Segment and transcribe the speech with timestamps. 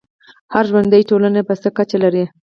[0.53, 2.23] هره ژوندی ټولنه یې په څه کچه لري.